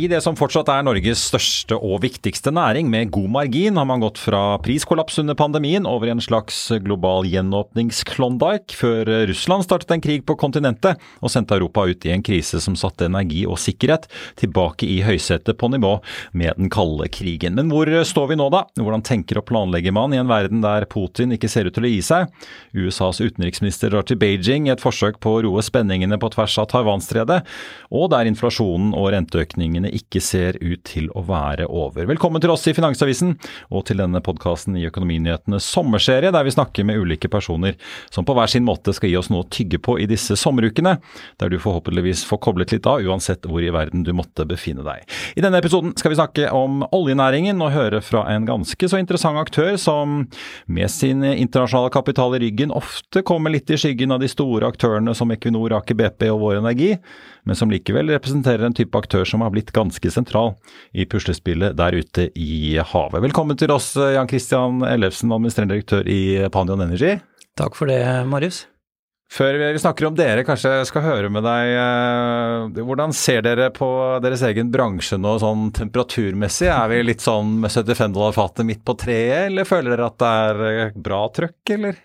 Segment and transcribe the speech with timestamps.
[0.00, 4.00] I det som fortsatt er Norges største og viktigste næring, med god margin, har man
[4.00, 10.00] gått fra priskollaps under pandemien over i en slags global gjenåpningsklondyke, før Russland startet en
[10.00, 14.06] krig på kontinentet og sendte Europa ut i en krise som satte energi og sikkerhet
[14.40, 15.98] tilbake i høysetet på nivå
[16.32, 17.58] med den kalde krigen.
[17.58, 18.62] Men hvor står vi nå, da?
[18.80, 21.92] Hvordan tenker og planlegger man i en verden der Putin ikke ser ut til å
[21.92, 22.32] gi seg?
[22.72, 26.70] USAs utenriksminister drar til Beijing i et forsøk på å roe spenningene på tvers av
[26.72, 27.42] Taiwanstredet,
[27.92, 32.06] og der inflasjonen og renteøkningene ikke ser ut til å være over.
[32.08, 33.34] Velkommen til oss i Finansavisen
[33.68, 37.76] og til denne podkasten i Økonominyhetenes sommerserie, der vi snakker med ulike personer
[38.10, 40.96] som på hver sin måte skal gi oss noe å tygge på i disse sommerukene,
[41.40, 45.06] der du forhåpentligvis får koblet litt av uansett hvor i verden du måtte befinne deg.
[45.36, 49.40] I denne episoden skal vi snakke om oljenæringen og høre fra en ganske så interessant
[49.40, 50.24] aktør som
[50.66, 55.14] med sin internasjonale kapital i ryggen ofte kommer litt i skyggen av de store aktørene
[55.16, 56.94] som Equinor, Aker BP og Vår Energi,
[57.48, 60.54] men som likevel representerer en type aktør som har blitt ganske sentral
[60.92, 63.24] i puslespillet der ute i havet.
[63.26, 66.20] Velkommen til oss, Jan Christian Ellefsen, administrerende direktør i
[66.54, 67.16] Pandion Energy.
[67.58, 68.66] Takk for det, Marius.
[69.30, 71.68] Før vi snakker om dere, kanskje jeg skal høre med deg.
[71.78, 73.86] eh, Hvordan ser dere på
[74.24, 76.66] deres egen bransje nå sånn temperaturmessig?
[76.66, 80.18] Er vi litt sånn med 75 dollar fatet midt på treet, eller føler dere at
[80.18, 82.00] det er eh, bra trøkk, eller?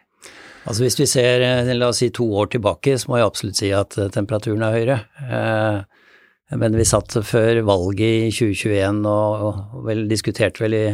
[0.69, 3.57] Altså Hvis vi ser eh, la oss si to år tilbake, så må jeg absolutt
[3.63, 4.99] si at eh, temperaturen er høyere.
[5.25, 6.04] Eh,
[6.53, 10.85] Men vi satt før valget i 2021 og, og vel diskuterte vel i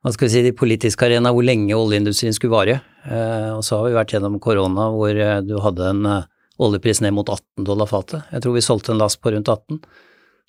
[0.00, 2.76] hva skal vi si, de politiske arena hvor lenge oljeindustrien skulle vare.
[3.04, 6.28] Eh, Og så har vi vært gjennom korona hvor eh, du hadde en eh,
[6.60, 8.24] oljepris ned mot 18 dollar fatet.
[8.32, 9.82] Jeg tror vi solgte en last på rundt 18.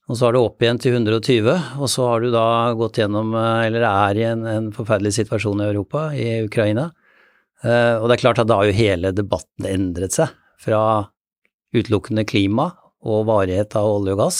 [0.07, 2.45] Og så har du opp igjen til 120, og så har du da
[2.79, 6.89] gått gjennom, eh, eller er i en, en forferdelig situasjon i Europa, i Ukraina.
[7.63, 10.81] Eh, og det er klart at da har jo hele debatten endret seg, fra
[11.75, 12.69] utelukkende klima
[13.01, 14.39] og varighet av olje og gass,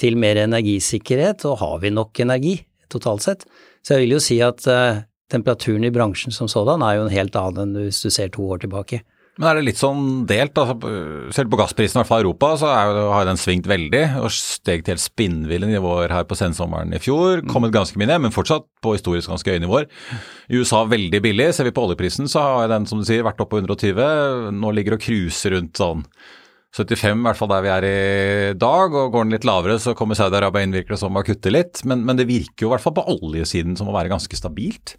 [0.00, 2.56] til mer energisikkerhet, og har vi nok energi
[2.92, 3.46] totalt sett?
[3.84, 5.02] Så jeg vil jo si at eh,
[5.32, 8.46] temperaturen i bransjen som sådan er jo en helt annen enn hvis du ser to
[8.50, 9.02] år tilbake.
[9.40, 10.58] Men er det litt sånn delt?
[10.58, 10.90] altså
[11.32, 14.28] Selv på gassprisen, i hvert fall i Europa, så er har den svingt veldig og
[14.36, 17.40] steg til helt spinnville nivåer her på sensommeren i fjor.
[17.48, 19.86] Kommet ganske mye ned, men fortsatt på historisk ganske høye nivåer.
[20.50, 21.48] I USA veldig billig.
[21.56, 24.52] Ser vi på oljeprisen, så har den som du sier vært oppe på 120.
[24.60, 26.04] Nå ligger og cruiser rundt sånn
[26.70, 28.94] 75, i hvert fall der vi er i dag.
[28.94, 31.82] og Går den litt lavere, så kommer Saudi-Arabia inn virker det som å kutte litt.
[31.88, 34.94] Men, men det virker jo i hvert fall på oljesiden som å være ganske stabilt.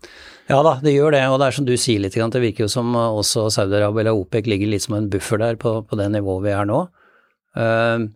[0.51, 2.71] Ja da, det gjør det, og det er som du sier litt, det virker jo
[2.71, 6.49] som også Saudi-Arabia eller OPEC ligger litt som en buffer der på, på det nivået
[6.49, 6.81] vi er nå.
[7.55, 8.09] Uh,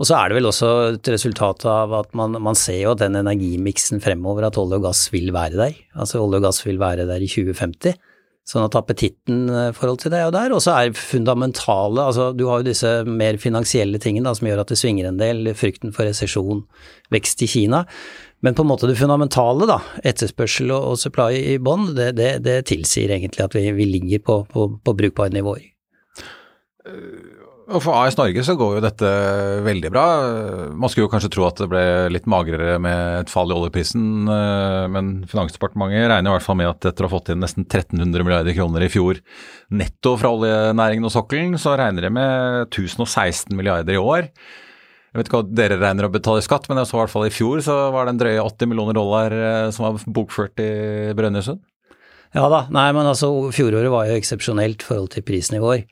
[0.00, 3.02] og så er det vel også et resultat av at man, man ser jo at
[3.02, 5.76] den energimiksen fremover, at olje og gass vil være der.
[5.98, 7.98] Altså olje og gass vil være der i 2050.
[8.48, 10.54] Sånn at appetitten i forhold til det er jo der.
[10.56, 14.64] Og så er fundamentale, altså du har jo disse mer finansielle tingene da, som gjør
[14.64, 16.64] at det svinger en del, frykten for resesjon,
[17.14, 17.84] vekst i Kina.
[18.42, 22.56] Men på en måte det fundamentale, da, etterspørsel og, supply i bånn, det, det, det,
[22.72, 25.70] tilsier egentlig at vi, vi ligger på, på, på brukbare nivåer.
[27.72, 29.10] Og For AS Norge så går jo dette
[29.64, 30.04] veldig bra.
[30.76, 34.26] Man skulle jo kanskje tro at det ble litt magrere med et fall i oljeprisen,
[34.92, 38.26] men Finansdepartementet regner i hvert fall med at etter å ha fått inn nesten 1300
[38.26, 39.22] milliarder kroner i fjor
[39.72, 44.28] netto fra oljenæringen og sokkelen, så regner de med 1016 milliarder i år.
[45.12, 47.14] Jeg vet ikke hva dere regner å betale i skatt, men jeg så i hvert
[47.14, 49.38] fall i fjor så var det en drøye 80 millioner dollar
[49.72, 50.70] som var bokført i
[51.16, 51.64] Brønnøysund.
[52.36, 55.84] Ja da, nei men altså fjoråret var jo eksepsjonelt i forhold til prisnivåer.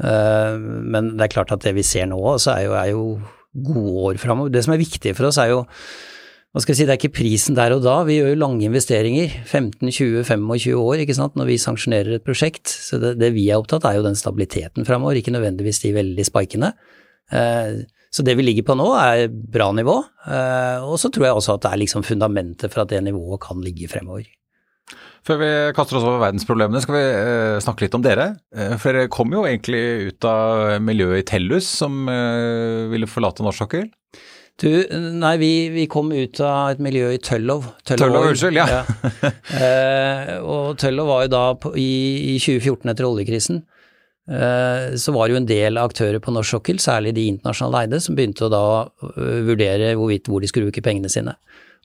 [0.00, 4.20] Men det er klart at det vi ser nå, så er jo, jo gode år
[4.22, 4.52] framover.
[4.54, 5.64] Det som er viktig for oss, er jo
[6.50, 8.64] hva skal jeg si, Det er ikke prisen der og da, vi gjør jo lange
[8.66, 12.66] investeringer, 15-20-25 år ikke sant, når vi sanksjonerer et prosjekt.
[12.66, 16.26] Så det, det vi er opptatt er jo den stabiliteten framover, ikke nødvendigvis de veldig
[16.26, 16.72] spikene.
[17.30, 19.94] Eh, så det vi ligger på nå er bra nivå,
[20.26, 23.44] eh, og så tror jeg også at det er liksom fundamentet for at det nivået
[23.46, 24.26] kan ligge fremover.
[25.26, 28.30] Før vi kaster oss over verdensproblemene, skal vi eh, snakke litt om dere.
[28.56, 33.44] Eh, for dere kom jo egentlig ut av miljøet i Tellus, som eh, ville forlate
[33.44, 33.90] norsk sokkel.
[34.60, 34.68] Du,
[35.16, 37.70] nei, vi, vi, kom ut av et miljø i Tøllov.
[37.88, 38.66] Tøllov, unnskyld, ja.
[38.68, 39.30] ja.
[39.60, 43.62] Eh, og Tøllov var jo da på, i, i, 2014 etter oljekrisen.
[44.30, 48.02] Eh, så var det jo en del aktører på norsk sokkel, særlig de internasjonale eide,
[48.04, 48.62] som begynte å da
[49.48, 51.38] vurdere hvorvidt hvor de skulle bruke pengene sine.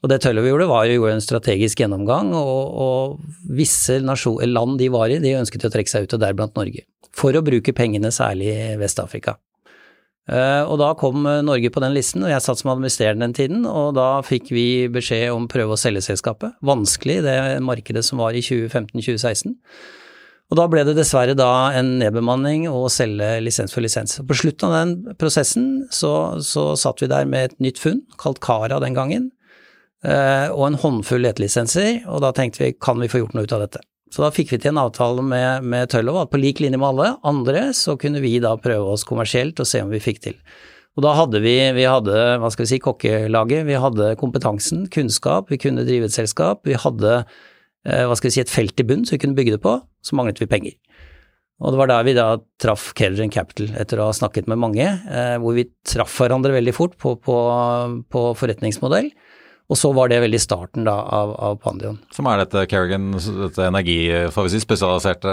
[0.04, 4.90] Og det Tøllov gjorde, var jo en strategisk gjennomgang, og, og visse nasjon, land de
[4.92, 6.84] var i, de ønsket å trekke seg ut, og deriblant Norge.
[7.16, 9.38] For å bruke pengene særlig i Vest-Afrika.
[10.26, 13.66] Eh, og da kom Norge på den listen, og jeg satt som administrerende den tiden,
[13.70, 16.58] og da fikk vi beskjed om å prøve å selge selskapet.
[16.66, 19.56] Vanskelig, det markedet som var i 2015-2016.
[20.46, 24.20] Og da ble det dessverre da en nedbemanning og selge lisens for lisens.
[24.22, 26.12] På slutten av den prosessen så,
[26.44, 29.32] så satt vi der med et nytt funn, kalt Kara den gangen,
[30.04, 33.62] og en håndfull letelisenser, og da tenkte vi kan vi få gjort noe ut av
[33.64, 33.80] dette.
[34.12, 36.88] Så da fikk vi til en avtale med, med Tøllov at på lik linje med
[36.92, 40.38] alle andre, så kunne vi da prøve oss kommersielt og se om vi fikk til.
[40.96, 45.50] Og da hadde vi, vi hadde, hva skal vi si, kokkelaget, vi hadde kompetansen, kunnskap,
[45.52, 47.18] vi kunne drive et selskap, vi hadde,
[47.84, 49.74] eh, hva skal vi si, et felt i bunn som vi kunne bygge det på,
[50.00, 50.78] så manglet vi penger.
[51.60, 52.26] Og det var der vi da
[52.60, 56.76] traff Kelgen Capital, etter å ha snakket med mange, eh, hvor vi traff hverandre veldig
[56.76, 57.36] fort på, på,
[58.12, 59.10] på forretningsmodell.
[59.66, 61.96] Og så var det veldig starten da av, av Pandion.
[62.14, 63.98] Som er dette Kerrigan, dette energi,
[64.30, 65.32] får vi si, spesialiserte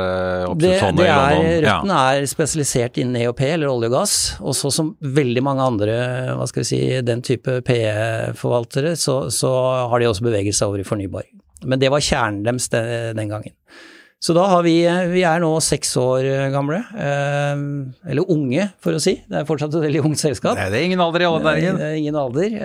[0.49, 1.49] oppkjøpsfondet i London?
[1.67, 1.99] Røtten ja.
[2.15, 4.15] er spesialisert innen EOP, eller olje og gass.
[4.41, 5.99] Og så som veldig mange andre,
[6.39, 9.53] hva skal vi si, den type PE-forvaltere, så, så,
[9.91, 11.29] har de også beveget seg over i fornybar.
[11.69, 13.53] Men det var kjernen deres den, den gangen.
[14.23, 14.77] Så da har vi
[15.11, 16.25] Vi er nå seks år
[16.55, 16.81] gamle.
[16.95, 17.63] Eh,
[18.09, 19.19] eller unge, for å si.
[19.29, 20.57] Det er fortsatt et veldig ungt selskap.
[20.57, 21.81] Nei, det er ingen alder i alle næringen.
[21.81, 22.61] Det er ingen alder.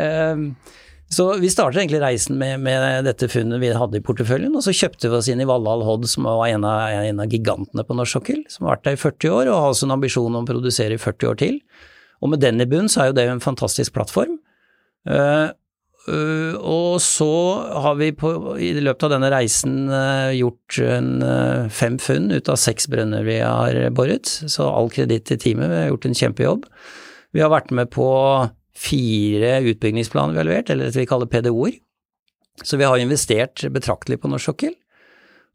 [1.09, 4.75] Så vi startet egentlig reisen med, med, dette funnet vi hadde i porteføljen, og så
[4.77, 7.97] kjøpte vi oss inn i Valhall Hod, som var en av, en av, gigantene på
[7.97, 10.45] norsk sokkel, som har vært der i 40 år og har også en ambisjon om
[10.45, 11.57] å produsere i 40 år til.
[12.21, 14.37] Og med den i bunn så er jo det en fantastisk plattform.
[15.09, 15.49] Uh,
[16.11, 17.33] uh, og så
[17.87, 21.11] har vi på, i løpet av denne reisen uh, gjort en,
[21.73, 25.83] fem funn ut av seks brønner vi har boret, så all kreditt til teamet, vi
[25.87, 26.71] har gjort en kjempejobb.
[27.33, 28.09] Vi har vært med på
[28.79, 31.79] fire utbyggingsplaner vi har levert, eller det vi kaller PDO-er.
[32.67, 34.75] Så vi har investert betraktelig på norsk sokkel.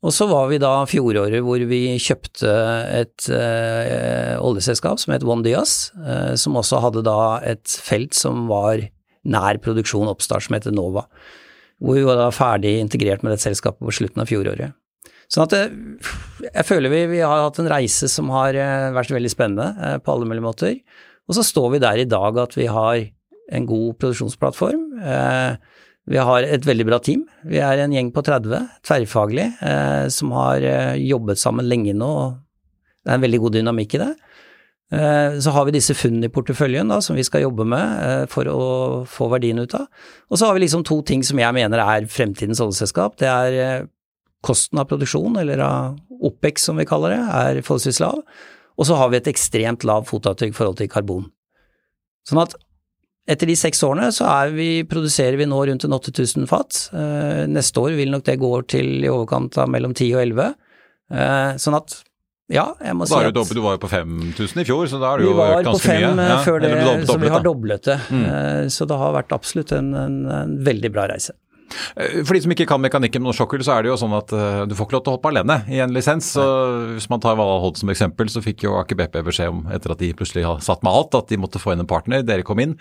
[0.04, 2.52] Og så var vi da fjoråret hvor vi kjøpte
[2.92, 8.50] et eh, oljeselskap som het One Dias, eh, som også hadde da et felt som
[8.50, 8.84] var
[9.24, 11.06] nær produksjon oppstart, som heter Nova.
[11.80, 14.76] Hvor vi var da ferdig integrert med det selskapet på slutten av fjoråret.
[15.32, 18.60] Sånn at det, eh, jeg føler vi, vi, har hatt en reise som har
[18.96, 20.76] vært veldig spennende på alle mulige måter.
[21.30, 23.00] Og så står vi der i dag at vi har
[23.54, 24.84] en god produksjonsplattform.
[25.00, 25.56] Eh,
[26.12, 27.24] vi har et veldig bra team.
[27.48, 32.14] Vi er en gjeng på 30, tverrfaglig, eh, som har eh, jobbet sammen lenge nå.
[33.04, 34.14] Det er en veldig god dynamikk i det.
[34.94, 38.66] Så har vi disse funnene i porteføljen da, som vi skal jobbe med for å
[39.10, 39.88] få verdien ut av.
[40.30, 43.16] Og så har vi liksom to ting som jeg mener er fremtidens oljeselskap.
[43.18, 43.88] Det er
[44.46, 45.98] kosten av produksjon, eller av
[46.30, 48.22] OPEX som vi kaller det, er forholdsvis lav.
[48.78, 51.28] Og så har vi et ekstremt lavt fotavtrykk i forhold til karbon.
[52.28, 52.56] Sånn at
[53.30, 56.88] etter de seks årene så vi, produserer vi nå rundt en 8000 fat.
[56.92, 60.50] Eh, neste år vil nok det gå til i overkant av mellom 10 og 11.
[61.14, 62.02] Eh, sånn at
[62.52, 65.22] ja, jeg må si at Du var jo på 5000 i fjor, så da har
[65.22, 66.02] du jo økt ganske mye.
[66.02, 68.00] Vi var på 5 eh, ja, før så vi har doblet det.
[68.12, 68.26] Mm.
[68.28, 71.38] Eh, så det har vært absolutt en, en, en veldig bra reise.
[71.96, 74.34] Eh, for de som ikke kan mekanikken med sokkel, så er det jo sånn at
[74.36, 76.34] uh, du får ikke lov til å hoppe alene i en lisens.
[76.38, 76.46] Så
[76.96, 80.02] Hvis man tar Valhall som eksempel, så fikk jo Aker BP beskjed om, etter at
[80.02, 82.26] de plutselig har satt med alt, at de måtte få inn en partner.
[82.26, 82.78] Dere kom inn.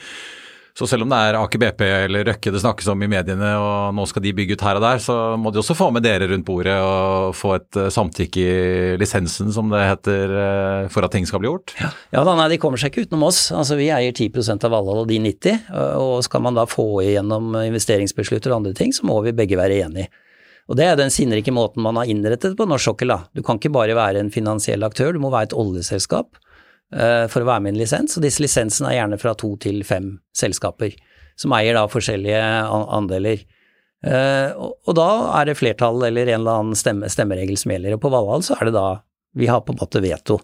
[0.72, 3.92] Så selv om det er Aker BP eller Røkke det snakkes om i mediene, og
[3.96, 6.30] nå skal de bygge ut her og der, så må de også få med dere
[6.30, 11.12] rundt bordet og få et uh, samtykke i lisensen, som det heter, uh, for at
[11.12, 11.74] ting skal bli gjort?
[11.76, 13.44] Ja, ja da, nei, de kommer seg ikke utenom oss.
[13.52, 15.68] Altså Vi eier 10 av Valhall og de 90,
[16.00, 19.82] og skal man da få igjennom investeringsbeslutter og andre ting, så må vi begge være
[19.84, 20.08] enige.
[20.70, 23.12] Og det er den sinnrike måten man har innrettet på norsk sokkel.
[23.36, 26.38] Du kan ikke bare være en finansiell aktør, du må være et oljeselskap.
[26.92, 29.54] Eh, for å være med i en lisens, og disse lisensene er gjerne fra to
[29.62, 30.92] til fem selskaper,
[31.40, 32.42] som eier da forskjellige
[32.98, 33.44] andeler.
[34.04, 35.08] Eh, og da
[35.38, 38.58] er det flertall eller en eller annen stemme, stemmeregel som gjelder, og på Valhall så
[38.58, 38.86] er det da
[39.38, 40.42] vi har på en måte veto.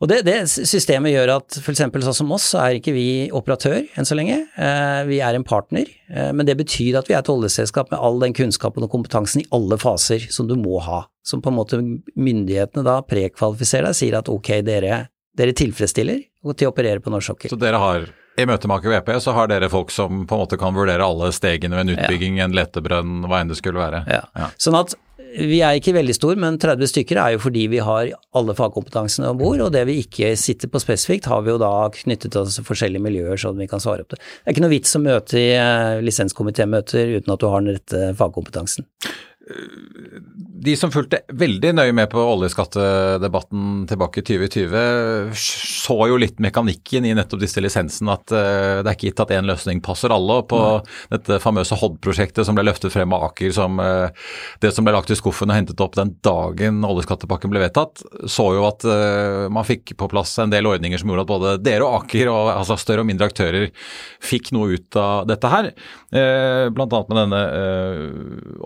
[0.00, 1.82] Og det, det, systemet gjør at f.eks.
[1.84, 4.38] sånn som oss, så er ikke vi operatør enn så lenge.
[4.56, 8.00] Eh, vi er en partner, eh, men det betyr at vi er et oljeselskap med
[8.00, 11.02] all den kunnskapen og kompetansen i alle faser som du må ha.
[11.20, 11.82] Som på en måte
[12.16, 15.02] myndighetene da prekvalifiserer deg, sier at ok, dere,
[15.36, 16.24] dere tilfredsstiller
[16.56, 17.52] til å operere på norsk sokkel.
[17.52, 18.08] Så dere har
[18.40, 21.78] i Møtemaker VP så har dere folk som på en måte kan vurdere alle stegene
[21.78, 22.48] ved en utbygging, ja.
[22.48, 24.04] en letebrønn, hva enn det skulle være?
[24.10, 24.24] Ja.
[24.36, 24.50] ja.
[24.60, 24.96] Sånn at
[25.30, 29.30] vi er ikke veldig stor, men 30 stykker er jo fordi vi har alle fagkompetansene
[29.30, 32.58] om bord, og det vi ikke sitter på spesifikt, har vi jo da knyttet oss
[32.58, 34.18] til forskjellige miljøer sånn vi kan svare opp det.
[34.18, 37.78] Det er ikke noe vits å møte i uh, lisenskomitémøter uten at du har den
[37.78, 38.88] rette fagkompetansen
[40.60, 47.06] de som fulgte veldig nøye med på oljeskattedebatten tilbake i 2020, så jo litt mekanikken
[47.08, 48.12] i nettopp disse lisensene.
[48.12, 50.40] At uh, det er ikke gitt at én løsning passer alle.
[50.50, 50.98] På Nei.
[51.14, 54.12] dette famøse Hod-prosjektet som ble løftet frem av Aker som uh,
[54.60, 58.50] det som ble lagt i skuffen og hentet opp den dagen oljeskattepakken ble vedtatt, så
[58.58, 61.88] jo at uh, man fikk på plass en del ordninger som gjorde at både dere
[61.88, 63.70] og Aker, og, altså større og mindre aktører,
[64.20, 65.72] fikk noe ut av dette her.
[66.10, 67.40] Blant annet med denne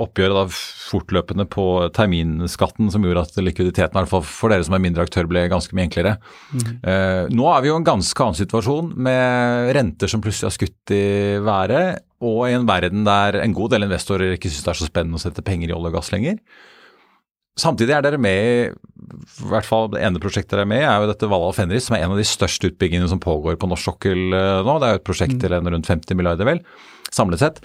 [0.00, 0.44] oppgjøret da
[0.88, 5.28] fortløpende på terminskatten som gjorde at likviditeten, hvert fall for dere som er mindre aktør,
[5.30, 6.16] ble ganske mye enklere.
[6.54, 6.66] Mm.
[6.84, 10.94] Uh, nå er vi jo en ganske annen situasjon med renter som plutselig har skutt
[10.94, 11.04] i
[11.44, 14.88] været, og i en verden der en god del investorer ikke syns det er så
[14.88, 16.40] spennende å sette penger i olje og gass lenger.
[17.60, 21.04] Samtidig er dere med i hvert fall det ene prosjektet dere er med i, er
[21.04, 23.92] jo dette Valhall Fenris, som er en av de største utbyggingene som pågår på norsk
[23.92, 24.74] sokkel eh, nå.
[24.80, 26.62] Det er jo et prosjekt til en rundt 50 milliarder, vel,
[27.14, 27.60] samlet sett.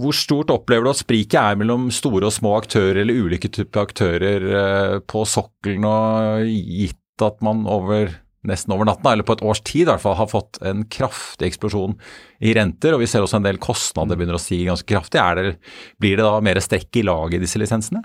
[0.00, 3.86] Hvor stort opplever du at spriket er mellom store og små aktører, eller ulike typer
[3.86, 8.12] aktører eh, på sokkelen, og gitt at man over
[8.48, 11.50] nesten over natten, eller på et års tid i hvert fall, har fått en kraftig
[11.50, 11.96] eksplosjon
[12.40, 15.20] i renter, og vi ser også en del kostnader begynner å stige ganske kraftig.
[15.36, 18.00] Det, blir det da mer strekk i laget i disse lisensene?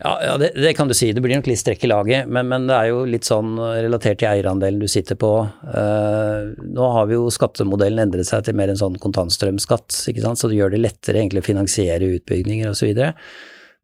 [0.00, 1.10] Ja, ja det, det, kan du si.
[1.12, 4.22] Det blir nok litt strekk i laget, men, men, det er jo litt sånn relatert
[4.22, 5.32] til eierandelen du sitter på.
[5.68, 10.40] Uh, nå har vi jo skattemodellen endret seg til mer en sånn kontantstrømskatt, ikke sant?
[10.40, 13.04] så det gjør det lettere egentlig å finansiere utbygginger osv.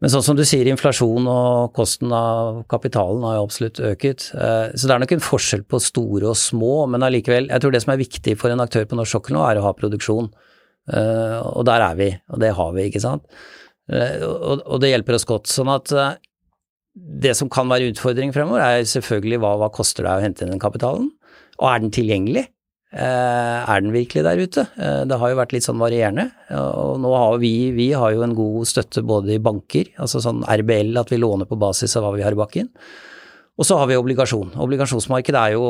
[0.04, 4.30] Men sånn som du sier, inflasjon og kosten av kapitalen har jo absolutt øket.
[4.36, 7.76] Uh, så det er nok en forskjell på store og små, men allikevel, jeg tror
[7.76, 10.32] det som er viktig for en aktør på norsk sokkel nå, er å ha produksjon.
[10.86, 13.24] Uh, og der er vi, og det har vi, ikke sant.
[13.92, 15.50] Eh, og, det hjelper oss godt.
[15.50, 16.18] Sånn at eh,
[16.94, 20.54] det som kan være utfordring fremover, er selvfølgelig hva, hva koster det å hente inn
[20.54, 21.10] den kapitalen,
[21.60, 22.46] og er den tilgjengelig?
[22.96, 24.64] Eh, er den virkelig der ute?
[25.10, 26.30] Det har jo vært litt sånn varierende.
[26.56, 30.44] Og nå har vi, vi har jo en god støtte både i banker, altså sånn
[30.46, 32.70] RBL, at vi låner på basis av hva vi har i bakken.
[33.56, 34.54] Og så har vi obligasjon.
[34.60, 35.66] Obligasjonsmarkedet er jo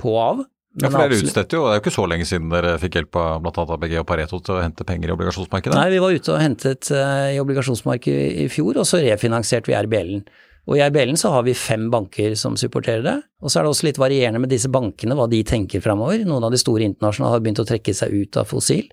[0.00, 0.42] på og av.
[0.78, 3.16] Ja, for dere utstedte jo, Det er jo ikke så lenge siden dere fikk hjelp
[3.18, 3.64] av bl.a.
[3.74, 5.74] ABG og Pareto til å hente penger i obligasjonsmarkedet?
[5.74, 9.74] Nei, vi var ute og hentet uh, i obligasjonsmarkedet i fjor, og så refinansierte vi
[9.74, 10.22] RBL-en.
[10.70, 13.16] Og i RBL-en så har vi fem banker som supporterer det.
[13.42, 16.22] Og så er det også litt varierende med disse bankene, hva de tenker framover.
[16.28, 18.86] Noen av de store internasjonale har begynt å trekke seg ut av fossil.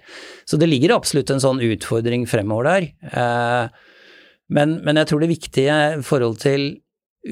[0.49, 2.89] Så det ligger absolutt en sånn utfordring fremover der.
[3.13, 3.93] Uh,
[4.49, 6.69] men, men jeg tror det viktige i forhold til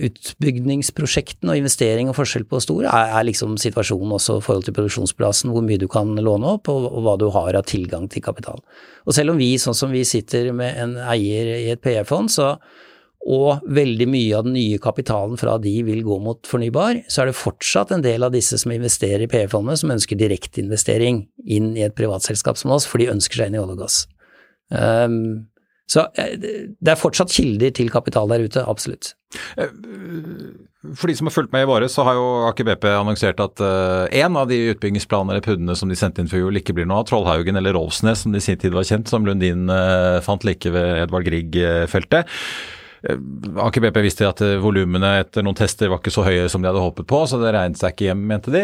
[0.08, 4.75] utbyggingsprosjektene og investering og forskjell på stor er, er, liksom situasjonen også i forhold til
[4.78, 8.25] produksjonsplassen, hvor mye du kan låne opp og, og, hva du har av tilgang til
[8.25, 8.60] kapital.
[9.06, 12.56] Og selv om vi, sånn som vi sitter med en eier i et PE-fond, så
[13.25, 17.32] og veldig mye av den nye kapitalen fra de vil gå mot fornybar, så er
[17.32, 21.88] det fortsatt en del av disse som investerer i PE-fondet som ønsker direkteinvestering inn i
[21.88, 23.98] et privatselskap som oss, for de ønsker seg inn i olje og gass.
[24.70, 25.48] Um,
[25.89, 29.13] så eh, det er fortsatt kilder til kapital der ute, absolutt.
[29.60, 29.70] Eh,
[30.98, 33.62] for de som har fulgt med i våre, så har jo Aker BP annonsert at
[34.13, 36.89] én uh, av de utbyggingsplanene eller PUD-ene som de sendte inn før jul, ikke blir
[36.89, 37.10] noe av.
[37.10, 39.65] Trollhaugen eller Rolfsnes, som de i sin tid var kjent, som Lundin
[40.25, 42.30] fant like ved Edvard Grieg-feltet.
[43.65, 46.86] Aker BP visste at volumene etter noen tester var ikke så høye som de hadde
[46.86, 48.63] håpet på, så det regnet seg ikke hjem, mente de.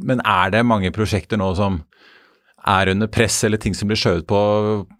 [0.00, 1.82] Men er det mange prosjekter nå som
[2.70, 4.40] er under press, eller ting som blir skjøvet på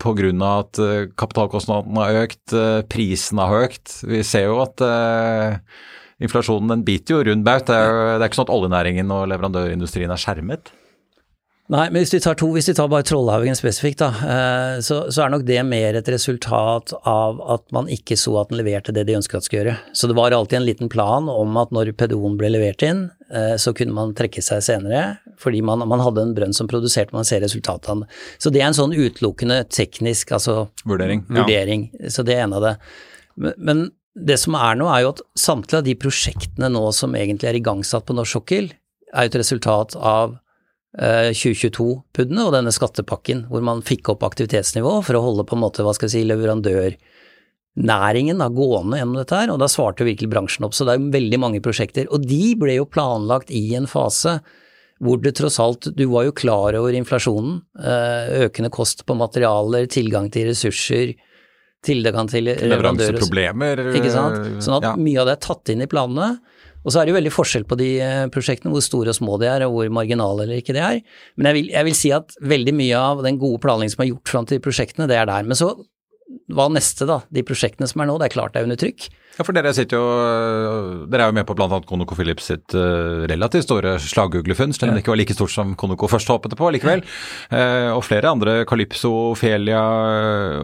[0.02, 0.32] pga.
[0.48, 4.00] at uh, kapitalkostnadene har økt, uh, prisen har økt.
[4.06, 5.56] Vi ser jo at uh,
[6.22, 7.66] inflasjonen den biter jo rund baut.
[7.68, 10.72] Det, det, er ikke sånn at oljenæringen og leverandørindustrien er skjermet.
[11.70, 14.08] Nei, men hvis vi tar to, hvis vi tar bare Trollhaugen spesifikt, da,
[14.82, 18.58] så, så, er nok det mer et resultat av at man ikke så at den
[18.58, 19.76] leverte det de ønsket at skulle gjøre.
[19.94, 23.04] Så det var alltid en liten plan om at når PDO-en ble levert inn,
[23.62, 27.26] så kunne man trekke seg senere, fordi man, man, hadde en brønn som produserte, man
[27.28, 28.08] ser resultatene.
[28.42, 31.22] Så det er en sånn utelukkende teknisk altså, vurdering.
[31.30, 31.88] vurdering.
[31.94, 32.10] Ja.
[32.10, 32.75] Så det er en av det.
[33.40, 33.88] Men, men,
[34.20, 37.58] det som er nå, er jo at samtlige av de prosjektene nå som egentlig er
[37.60, 38.72] igangsatt på norsk sokkel,
[39.14, 40.34] er jo et resultat av
[40.99, 45.62] eh, 2022-PUD-ene og denne skattepakken, hvor man fikk opp aktivitetsnivået for å holde på en
[45.62, 46.99] måte, hva skal jeg si, leverandør
[47.78, 50.74] næringen da, gående gjennom dette her, og da svarte virkelig bransjen opp.
[50.76, 52.08] Så det er veldig mange prosjekter.
[52.10, 54.40] Og de ble jo planlagt i en fase
[55.00, 59.86] hvor det tross alt, du var jo klar over inflasjonen, eh, økende kost på materialer,
[59.88, 61.14] tilgang til ressurser,
[61.86, 63.80] tilgang til Leveranseproblemer.
[63.96, 64.50] Ikke sant.
[64.60, 64.96] Sånn at ja.
[65.00, 66.34] mye av det er tatt inn i planene.
[66.84, 69.38] Og så er det jo veldig forskjell på de eh, prosjektene, hvor store og små
[69.40, 71.00] de er, og hvor marginale eller ikke de er.
[71.36, 74.12] Men jeg vil, jeg vil si at veldig mye av den gode planleggingen som er
[74.12, 75.48] gjort fram til prosjektene, det er der.
[75.48, 75.72] Men så
[76.50, 77.20] hva neste, da?
[77.32, 79.06] De prosjektene som er nå, det er klart det er under trykk.
[79.37, 80.06] Ja, for dere sitter jo
[81.10, 81.78] Dere er jo med på bl.a.
[81.87, 86.10] ConocoPhillips sitt uh, relativt store slaguglefunn, selv om det ikke var like stort som Conoco
[86.10, 87.04] først håpet på likevel.
[87.52, 90.58] Uh, og flere andre, Calypso, Felia uh,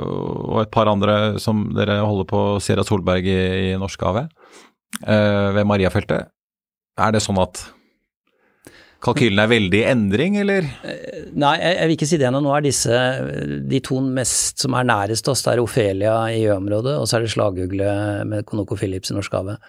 [0.56, 4.32] og et par andre som dere holder på Sierra Solberg i, i Norskehavet,
[5.06, 6.30] ved Mariafeltet.
[6.96, 7.66] Er det sånn at
[9.04, 10.68] kalkylen er veldig i endring, eller?
[11.36, 12.40] Nei, jeg, vil ikke si det ennå.
[12.44, 13.02] Nå er disse
[13.68, 15.44] de to mest som er nærest oss.
[15.44, 17.92] Det er Ofelia i Ø-området, og så er det slagugle
[18.28, 19.60] med ConocoPhillips i Norskehavet.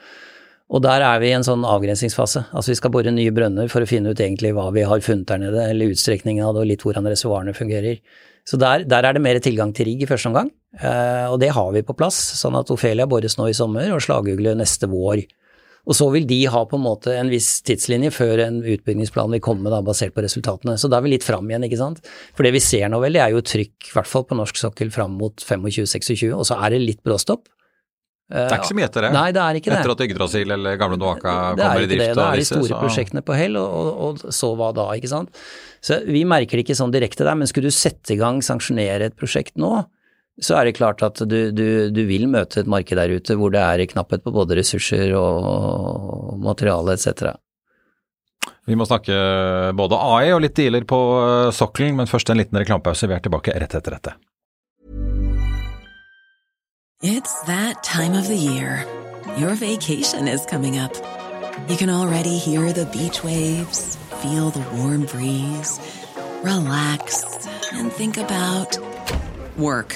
[0.68, 2.50] Og der er vi i en sånn avgrensningsfase.
[2.52, 5.30] Altså vi skal bore nye brønner for å finne ut egentlig hva vi har funnet
[5.30, 8.02] der nede, eller utstrekningen av det, og litt hvordan reservoarene fungerer.
[8.48, 11.54] Så der, der, er det mer tilgang til rigg i første omgang, eh, og det
[11.56, 12.20] har vi på plass.
[12.40, 15.24] Sånn at Ofelia bores nå i sommer, og slagugle neste vår.
[15.88, 19.44] Og så vil de ha på en måte en viss tidslinje før en utbyggingsplan vil
[19.44, 20.76] komme, da, basert på resultatene.
[20.80, 22.02] Så da er vi litt fram igjen, ikke sant.
[22.36, 24.60] For det vi ser nå vel, det er jo trykk, i hvert fall på norsk
[24.60, 27.48] sokkel, fram mot 25-26, og så er det litt bråstopp.
[28.28, 29.10] Det er ikke så mye etter det?
[29.16, 29.76] Nei, det er ikke det.
[29.80, 32.02] Etter at Yggdrasil eller Gamle Noaka kommer i drift?
[32.02, 32.16] Det det.
[32.20, 32.80] Da er de store så...
[32.82, 35.46] prosjektene på hell, og, og, og, så hva da, ikke sant.
[35.80, 39.08] Så vi merker det ikke sånn direkte der, men skulle du sette i gang, sanksjonere
[39.08, 39.72] et prosjekt nå,
[40.38, 43.54] så er det klart at du, du, du, vil møte et marked der ute hvor
[43.54, 47.34] det er knapphet på både ressurser og materiale etc.
[48.68, 49.16] Vi må snakke
[49.80, 51.00] både AI og litt dealer på
[51.56, 53.08] sokkelen, men først en liten reklamepause.
[53.10, 54.14] Vi er tilbake rett etter dette.
[57.02, 58.86] It's that time of the year.
[59.38, 60.94] Your vacation is coming up.
[61.70, 65.80] You can already hear the beach waves, feel the warm breeze,
[66.44, 67.24] relax,
[67.74, 68.78] and think about
[69.58, 69.96] work.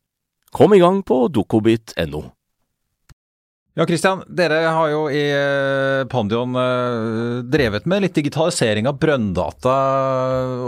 [0.51, 2.25] Kom i gang på dokobit.no.
[3.71, 5.21] Ja, Christian, dere har jo i
[6.11, 6.57] Pandion
[7.47, 9.75] drevet med litt digitalisering av brønndata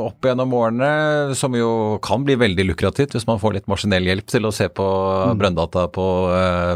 [0.05, 0.91] opp gjennom årene,
[1.35, 4.69] som jo kan bli veldig lukrativt hvis man får litt maskinell hjelp til å se
[4.71, 5.41] på mm.
[5.41, 6.07] brønndata på,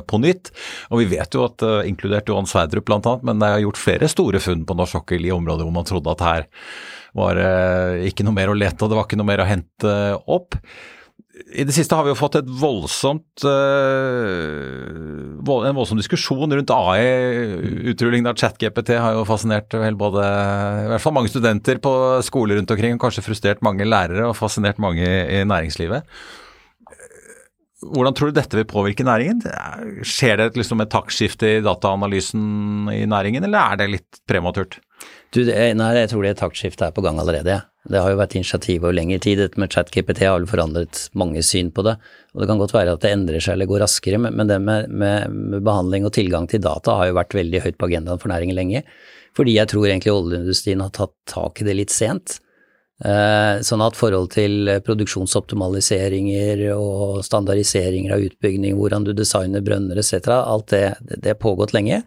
[0.04, 0.52] på, nytt.
[0.92, 4.44] Og vi vet jo at, inkludert Johan Sverdrup bl.a., men det er gjort flere store
[4.44, 6.52] funn på norsk sokkel i områder hvor man trodde at her
[7.16, 7.40] var
[8.04, 10.60] ikke noe mer å lete og det var ikke noe mer å hente opp
[11.46, 17.04] i det siste har vi jo fått voldsomt uh, en voldsom diskusjon rundt AI.
[17.92, 21.94] Utrullingen av ChatGPT har jo fascinert både i hvert fall mange studenter på
[22.26, 26.08] skoler rundt omkring, og kanskje frustrert mange lærere og fascinert mange i næringslivet.
[27.88, 29.44] Hvordan tror du dette vil påvirke næringen?
[30.02, 34.80] Skjer det liksom et taktskifte i dataanalysen i næringen, eller er det litt prematurt?
[35.36, 37.60] Du, det, nei, jeg tror det taktskiftet er på gang allerede.
[37.88, 39.42] Det har jo vært initiativ over lengre tid.
[39.42, 41.98] Dette med ChatGPT har vel forandret mange syn på det.
[42.34, 44.90] Og det kan godt være at det endrer seg eller går raskere, men det med,
[44.92, 48.32] med, med behandling og tilgang til data har jo vært veldig høyt på agendaen for
[48.32, 48.84] næringen lenge.
[49.38, 52.40] Fordi jeg tror egentlig oljeindustrien har tatt tak i det litt sent.
[53.06, 60.32] Eh, sånn at forhold til produksjonsoptimaliseringer og standardiseringer av utbygging, hvordan du designer brønner etc.,
[60.40, 62.02] alt det, det er pågått lenge.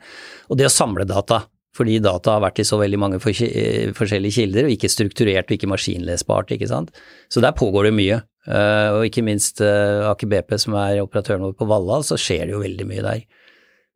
[0.50, 1.44] Og det å samle data
[1.76, 5.70] Fordi data har vært i så veldig mange forskjellige kilder, og ikke strukturert og ikke
[5.70, 6.90] maskinlesbart, ikke sant.
[7.30, 8.18] Så der pågår det mye.
[8.50, 12.64] Og ikke minst Aker BP, som er operatøren vår på Valhall, så skjer det jo
[12.64, 13.22] veldig mye der.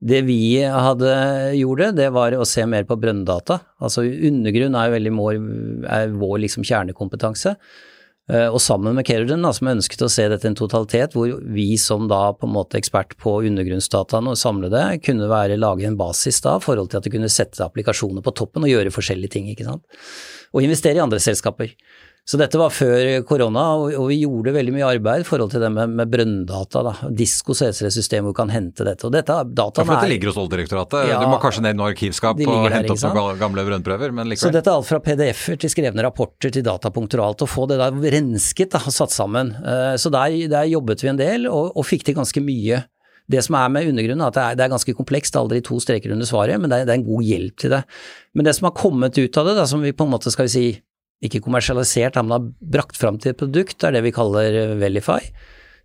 [0.05, 1.11] Det vi hadde
[1.57, 3.57] gjorde, det var å se mer på brønndata.
[3.83, 5.39] Altså undergrunn er jo veldig vår,
[5.97, 7.55] er vår liksom kjernekompetanse.
[8.33, 11.75] Eh, og sammen med Kerogen, som ønsket å se dette i en totalitet, hvor vi
[11.81, 16.41] som da på en måte ekspert på undergrunnsdataene og samlede, kunne være lage en basis
[16.45, 19.69] da, forhold til at du kunne sette applikasjoner på toppen og gjøre forskjellige ting, ikke
[19.69, 19.85] sant.
[20.57, 21.75] Og investere i andre selskaper.
[22.25, 25.69] Så dette var før korona, og vi gjorde veldig mye arbeid i forhold til det
[25.75, 26.81] med, med brønndata.
[26.87, 29.05] da, Disko CSR-system hvor du kan hente dette.
[29.05, 31.11] og dette dataen ja, for dette ligger hos Oljedirektoratet?
[31.11, 34.33] Ja, du må kanskje ned i noe arkivskap og hente opp noen gamle brønnprøver, men
[34.33, 34.41] likevel.
[34.47, 37.45] Så dette er alt fra PDF-er til skrevne rapporter til datapunkter og alt.
[37.45, 39.53] Å få det der rensket da, og satt sammen.
[39.61, 42.81] Eh, så der, der, jobbet vi en del, og, og fikk til ganske mye.
[43.29, 45.77] Det som er med undergrunnen, er at det er, det er ganske komplekst, aldri to
[45.81, 47.85] streker under svaret, men det er, det er, en god hjelp til det.
[48.33, 50.49] Men det som har kommet ut av det, da, som vi på en måte skal
[50.49, 50.67] vi si
[51.25, 55.21] ikke kommersialisert, men har brakt fram til et produkt, det er det vi kaller Velify,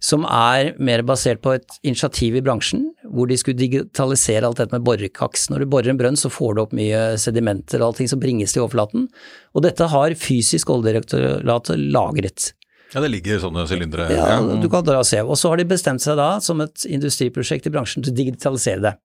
[0.04, 4.76] som er mer basert på et initiativ i bransjen, hvor de skulle digitalisere alt dette
[4.76, 5.50] med borekaks.
[5.52, 8.56] Når du borer en brønn, så får du opp mye sedimenter og allting som bringes
[8.56, 9.10] til overflaten,
[9.56, 12.54] og dette har fysisk Oljedirektoratet lagret.
[12.94, 14.08] Ja, det ligger sånne sylindere.
[14.16, 15.20] Ja, du kan dra og se.
[15.22, 18.82] Og så har de bestemt seg da, som et industriprosjekt i bransjen, til å digitalisere
[18.88, 18.96] det.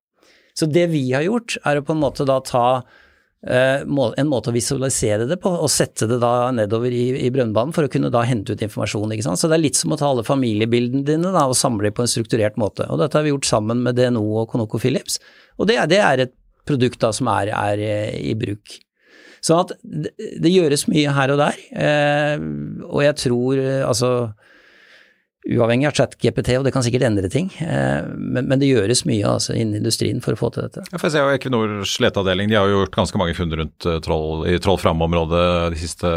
[0.54, 3.03] Så det vi har gjort, er å på en måte da ta Eh,
[3.44, 7.84] en måte å visualisere det på, og sette det da nedover i, i brønnbanen for
[7.84, 9.12] å kunne da hente ut informasjon.
[9.12, 9.40] ikke sant?
[9.40, 12.06] Så det er litt som å ta alle familiebildene dine da, og samle dem på
[12.06, 12.86] en strukturert måte.
[12.88, 15.20] Og dette har vi gjort sammen med DNO og Conoco Philips,
[15.58, 18.78] og det, det er et produkt da som er, er eh, i bruk.
[19.44, 22.44] Sånn at det, det, gjøres mye her og der, eh,
[22.88, 24.14] og jeg tror eh, altså
[25.44, 27.50] uavhengig av ChatGPT, og det kan sikkert endre ting.
[27.60, 30.86] Eh, men, men det gjøres mye altså, innen industrien for å få til dette.
[30.88, 33.88] Ja, for jeg ser jo Equinors leteavdeling de har jo gjort ganske mange funn rundt
[33.88, 36.10] uh, troll, i Troll Fram-området de siste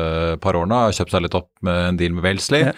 [0.44, 0.86] par årene.
[0.88, 2.70] Har kjøpt seg litt opp med en deal med Wellesley.
[2.70, 2.76] Ja.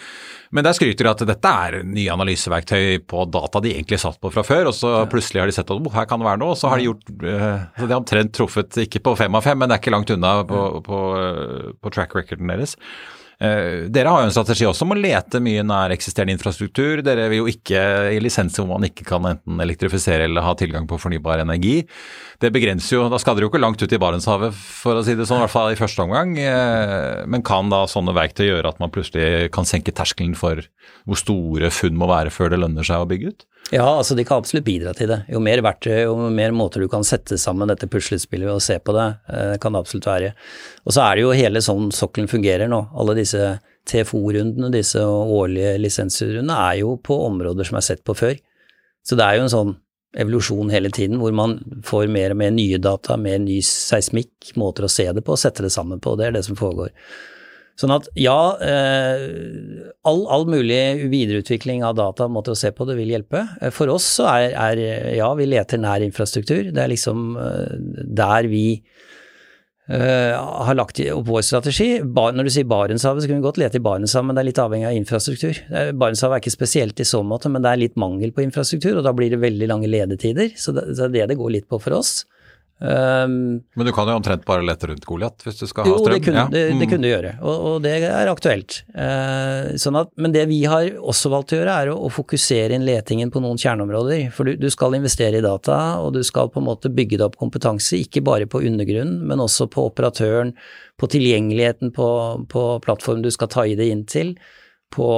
[0.50, 4.32] Men der skryter de at dette er nye analyseverktøy på data de egentlig satt på
[4.34, 5.06] fra før, og så ja.
[5.12, 6.90] plutselig har de sett at oh, her kan det være noe, og så har de
[6.90, 9.84] gjort uh, så De har omtrent truffet, ikke på fem av fem, men det er
[9.84, 11.06] ikke langt unna på, på,
[11.78, 12.74] på track recorden deres.
[13.40, 17.00] Eh, dere har jo en strategi også om å lete mye nær eksisterende infrastruktur.
[17.06, 20.90] Dere vil jo ikke i lisenser hvor man ikke kan enten elektrifisere eller ha tilgang
[20.90, 21.78] på fornybar energi.
[22.44, 25.16] Det begrenser jo, Da skal dere jo ikke langt ut i Barentshavet, for å si
[25.16, 26.36] det sånn, i hvert fall i første omgang.
[26.36, 30.60] Eh, men kan da sånne verktøy gjøre at man plutselig kan senke terskelen for
[31.08, 33.48] hvor store funn må være før det lønner seg å bygge ut?
[33.70, 35.20] Ja, altså de kan absolutt bidra til det.
[35.30, 38.96] Jo mer verktøy, jo mer måter du kan sette sammen dette puslespillet og se på
[38.96, 40.32] det, eh, kan det absolutt være.
[40.86, 42.82] Og så er det jo hele sånn sokkelen fungerer nå.
[42.98, 48.40] Alle disse TFO-rundene, disse årlige lisensrundene, er jo på områder som er sett på før.
[49.06, 49.76] Så det er jo en sånn
[50.18, 54.88] evolusjon hele tiden, hvor man får mer og mer nye data, mer ny seismikk, måter
[54.88, 56.16] å se det på, og sette det sammen på.
[56.18, 56.90] Det er det som foregår.
[57.80, 59.22] Sånn at ja, eh,
[60.08, 63.46] all, all, mulig videreutvikling av data, måte å se på det, vil hjelpe.
[63.62, 64.82] Eh, for oss så er, er
[65.16, 66.74] ja, vi leter nær infrastruktur.
[66.74, 67.78] Det er liksom eh,
[68.20, 68.64] der vi
[69.90, 70.36] uh,
[70.68, 71.88] har lagt opp vår strategi.
[72.04, 74.50] Bar, når du sier Barentshavet, så kunne vi godt lete i Barentshavet, men det er
[74.50, 75.62] litt avhengig av infrastruktur.
[75.70, 79.08] Barentshavet er ikke spesielt i så måte, men det er litt mangel på infrastruktur, og
[79.08, 80.52] da blir det veldig lange ledetider.
[80.60, 82.26] Så det, så det er det det går litt på for oss.
[82.80, 86.00] Um, Men du kan jo omtrent bare lette rundt Goliat hvis du skal ha strøm?
[86.00, 86.52] Jo, det kunne, ja.
[86.54, 86.84] det, det mm.
[86.88, 88.78] kunne du gjøre, og, og, det er aktuelt.
[88.96, 92.78] Uh, sånn at, men det vi har også valgt å gjøre, er å, å fokusere
[92.78, 94.30] inn letingen på noen kjerneområder.
[94.36, 97.28] For du, du, skal investere i data, og du skal på en måte bygge deg
[97.28, 100.56] opp kompetanse, ikke bare på undergrunnen, men også på operatøren,
[101.00, 102.08] på tilgjengeligheten på,
[102.52, 104.38] på plattformen du skal ta i det inn til
[104.94, 105.10] på,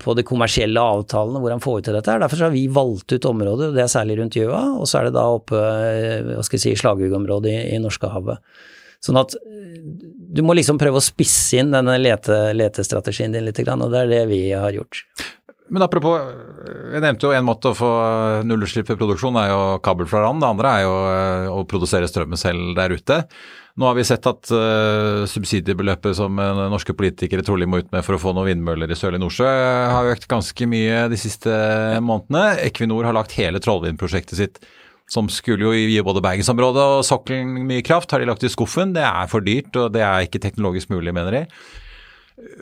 [0.00, 2.18] på, de kommersielle avtalene, hvordan får vi til dette.
[2.20, 5.08] Derfor har vi valgt ut områder, og det er særlig rundt Gjøa, og så er
[5.08, 5.60] det da oppe
[6.28, 8.42] hva skal jeg si, slaghuggområdet i, i Norskehavet.
[9.04, 9.36] Sånn at
[10.34, 14.12] du må liksom prøve å spisse inn denne lete, letestrategien din litt, og det er
[14.12, 15.04] det vi har gjort.
[15.72, 16.20] Men apropos,
[16.92, 17.90] jeg nevnte jo en måte å få
[18.44, 20.42] nullutslipp i produksjon er jo kabel fra land.
[20.42, 23.22] Det andre er jo eh, å produsere strømmen selv der ute.
[23.80, 28.04] Nå har vi sett at uh, subsidiebeløpet som uh, norske politikere trolig må ut med
[28.06, 29.48] for å få noen vindmøller i sørlig Nordsjø,
[29.90, 31.50] har økt ganske mye de siste
[31.98, 32.60] månedene.
[32.68, 34.62] Equinor har lagt hele Trollvind-prosjektet sitt,
[35.10, 38.94] som skulle jo gi både Bergensområdet og sokkelen mye kraft, har de lagt i skuffen.
[38.94, 41.42] Det er for dyrt, og det er ikke teknologisk mulig, mener de.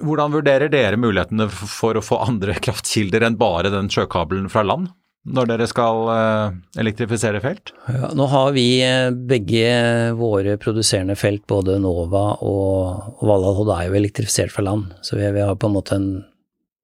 [0.02, 4.90] Hvordan vurderer dere mulighetene for å få andre kraftkilder enn bare den sjøkabelen fra land?
[5.22, 7.72] når dere skal eh, elektrifisere felt?
[7.86, 13.98] Ja, nå har vi eh, begge våre produserende felt, både Nova og, Valhall, er jo
[14.00, 14.90] elektrifisert fra land.
[15.06, 16.10] Så vi, vi har på en måte en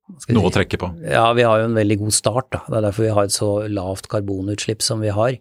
[0.09, 0.87] Noe si, å trekke på?
[1.05, 2.46] Ja, vi har jo en veldig god start.
[2.55, 2.62] Da.
[2.64, 5.35] Det er derfor vi har et så lavt karbonutslipp som vi har.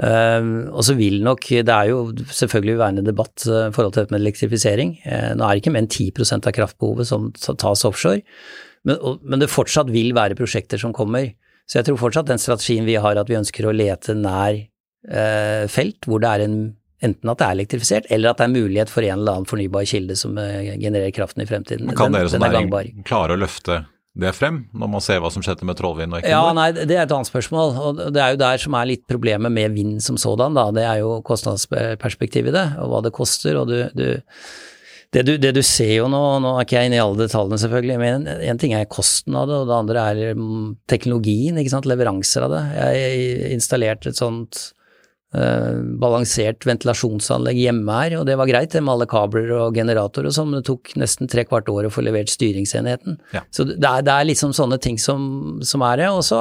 [0.00, 4.02] Uh, og så vil nok, Det er jo selvfølgelig uværende debatt uh, i forhold til
[4.02, 4.96] dette med elektrifisering.
[5.04, 6.08] Uh, nå er det ikke mer enn 10
[6.38, 8.22] av kraftbehovet som tas offshore,
[8.88, 11.34] men, og, men, det fortsatt vil være prosjekter som kommer.
[11.68, 14.66] Så jeg tror fortsatt den strategien vi har, at vi ønsker å lete nær
[15.72, 16.60] felt hvor det er en
[17.00, 19.86] Enten at det er elektrifisert, eller at det er mulighet for en eller annen fornybar
[19.88, 21.86] kilde som genererer kraften i fremtiden.
[21.88, 23.78] Men kan den, dere som næring klare å løfte
[24.18, 26.48] det frem, når man ser hva som skjedde med Trollvind og Equinor?
[26.50, 29.04] Ja, nei, det er et annet spørsmål, og det er jo der som er litt
[29.10, 30.66] problemet med vind som sådan, da.
[30.74, 34.18] Det er jo kostnadsperspektivet i det, og hva det koster, og du, du
[35.10, 37.58] det du, det du, ser jo nå, nå er ikke jeg inne i alle detaljene
[37.58, 41.72] selvfølgelig, men en ting er kosten av det, og det andre er mm, teknologien, ikke
[41.72, 42.60] sant, leveranser av det.
[42.78, 44.68] Jeg installerte et sånt
[45.30, 50.48] balansert ventilasjonsanlegg hjemme her, og det var greit med alle kabler og generatorer og sånn,
[50.50, 53.20] men det tok nesten tre kvart år å få levert styringsenheten.
[53.36, 53.44] Ja.
[53.54, 56.08] Så det er, det er, liksom sånne ting som, som er det.
[56.10, 56.40] Og så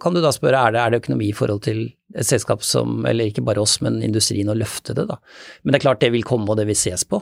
[0.00, 1.82] kan du da spørre er det, er det økonomi i forhold til
[2.16, 5.20] et selskap som, eller ikke bare oss, men industrien, å løfte det, da.
[5.62, 7.20] Men det er klart det vil komme, og det vil ses på.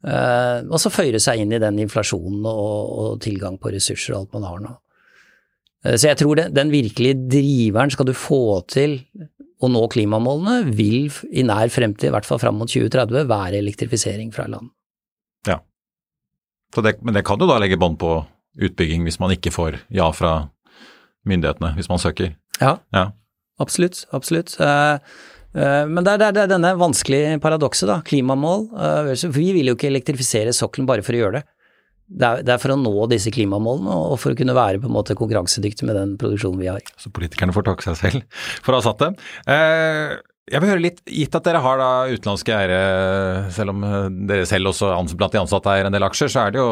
[0.00, 4.22] Uh, og så føyre seg inn i den inflasjonen og, og, tilgang på ressurser og
[4.22, 4.70] alt man har nå.
[5.84, 8.96] Uh, så jeg tror det, den virkelige driveren skal du få til
[9.60, 14.32] å nå klimamålene vil i nær fremtid, i hvert fall fram mot 2030, være elektrifisering
[14.34, 14.70] fra land.
[15.48, 15.60] Ja,
[16.76, 18.20] det, men det kan jo da legge bånd på
[18.60, 20.50] utbygging hvis man ikke får ja fra
[21.28, 22.34] myndighetene, hvis man søker?
[22.60, 23.10] Ja, ja.
[23.60, 24.04] absolutt.
[24.16, 24.56] Absolutt.
[24.60, 24.96] Uh,
[25.56, 28.00] uh, men det er, det er, denne vanskelige paradokset, da.
[28.06, 28.68] Klimamål.
[28.72, 31.46] Uh, vi vil jo ikke elektrifisere sokkelen bare for å gjøre det
[32.10, 34.88] det er, det er, for å nå disse klimamålene og for å kunne være på
[34.90, 36.82] en måte konkurransedyktig med den produksjonen vi har.
[36.98, 39.10] Så politikerne får takke seg selv for å ha satt det.
[39.54, 40.16] Eh,
[40.50, 42.80] jeg vil høre litt, gitt at dere har da utenlandske eiere,
[43.54, 46.54] selv om eh, dere selv også blant de ansatte eier en del aksjer, så er
[46.54, 46.70] det jo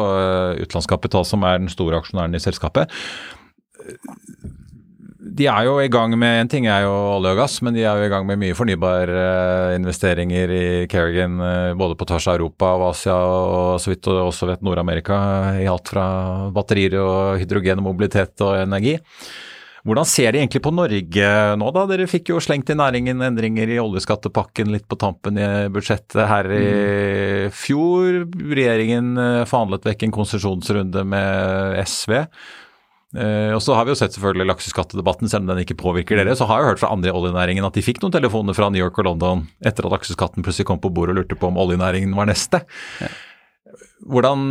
[0.65, 2.99] utenlandsk kapital som er den store aksjonæren i selskapet
[5.37, 7.83] de er jo i gang med En ting er jo olje og gass, men de
[7.85, 12.29] er jo i gang med mye fornybare uh, investeringer i Kerrigan, uh, både på tvers
[12.29, 15.19] av Europa og Asia og så vidt og også vet Nord-Amerika,
[15.61, 16.07] i alt fra
[16.55, 18.97] batterier og hydrogen og mobilitet og energi.
[19.87, 21.27] Hvordan ser de egentlig på Norge
[21.59, 21.83] nå, da?
[21.89, 26.49] Dere fikk jo slengt i næringen endringer i oljeskattepakken litt på tampen i budsjettet her
[26.51, 27.55] i mm.
[27.55, 28.25] fjor.
[28.27, 32.17] Regjeringen eh, forhandlet vekk en konsesjonsrunde med SV.
[33.09, 36.35] Uh, og så har vi jo sett selvfølgelig lakseskattedebatten, selv om den ikke påvirker dere.
[36.37, 38.81] Så har jeg hørt fra andre i oljenæringen at de fikk noen telefoner fra New
[38.83, 42.13] York og London etter at lakseskatten plutselig kom på bordet og lurte på om oljenæringen
[42.17, 42.61] var neste.
[43.01, 43.09] Ja.
[44.09, 44.43] Hvordan,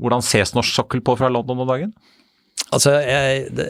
[0.00, 1.90] hvordan, ses norsk sokkel på fra London om dagen?
[2.72, 3.66] Altså, jeg, det,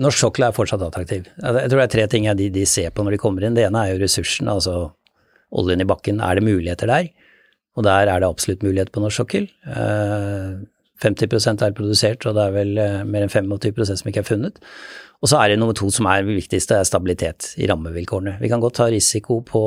[0.00, 1.28] Norsk sokkel er fortsatt attraktiv.
[1.38, 3.56] Jeg tror det er tre ting de, de, ser på når de kommer inn.
[3.56, 4.90] Det ene er jo ressursen, altså
[5.54, 6.24] oljen i bakken.
[6.24, 7.12] Er det muligheter der?
[7.78, 9.46] Og der er det absolutt mulighet på norsk sokkel.
[9.66, 10.64] Uh,
[11.04, 14.62] 50% er produsert, og det er vel eh, mer enn 25 som ikke er funnet.
[15.24, 18.34] Og så er det nummer to som er det viktigste, er stabilitet i rammevilkårene.
[18.42, 19.62] Vi kan godt ta risiko på